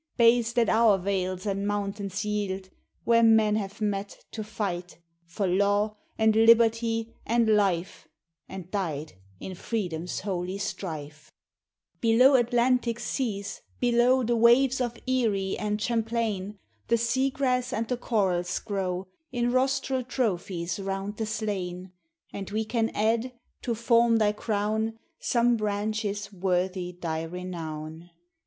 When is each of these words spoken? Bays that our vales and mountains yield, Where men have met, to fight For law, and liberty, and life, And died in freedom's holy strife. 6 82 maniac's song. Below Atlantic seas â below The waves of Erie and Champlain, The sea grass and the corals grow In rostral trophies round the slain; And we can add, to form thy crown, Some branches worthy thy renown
Bays 0.17 0.53
that 0.53 0.67
our 0.67 0.97
vales 0.97 1.45
and 1.45 1.67
mountains 1.67 2.25
yield, 2.25 2.71
Where 3.03 3.21
men 3.21 3.55
have 3.57 3.79
met, 3.81 4.25
to 4.31 4.43
fight 4.43 4.97
For 5.27 5.45
law, 5.45 5.95
and 6.17 6.35
liberty, 6.35 7.13
and 7.23 7.47
life, 7.55 8.07
And 8.49 8.71
died 8.71 9.13
in 9.39 9.53
freedom's 9.53 10.21
holy 10.21 10.57
strife. 10.57 11.31
6 12.01 12.07
82 12.07 12.07
maniac's 12.07 12.07
song. 12.07 12.17
Below 12.33 12.39
Atlantic 12.39 12.99
seas 12.99 13.47
â 13.47 13.79
below 13.79 14.23
The 14.23 14.35
waves 14.35 14.81
of 14.81 14.97
Erie 15.05 15.55
and 15.59 15.79
Champlain, 15.79 16.57
The 16.87 16.97
sea 16.97 17.29
grass 17.29 17.71
and 17.71 17.87
the 17.87 17.95
corals 17.97 18.57
grow 18.57 19.05
In 19.31 19.51
rostral 19.51 20.01
trophies 20.03 20.79
round 20.79 21.17
the 21.17 21.27
slain; 21.27 21.91
And 22.33 22.49
we 22.49 22.65
can 22.65 22.89
add, 22.95 23.33
to 23.61 23.75
form 23.75 24.17
thy 24.17 24.31
crown, 24.31 24.97
Some 25.19 25.57
branches 25.57 26.33
worthy 26.33 26.91
thy 26.93 27.21
renown 27.21 28.09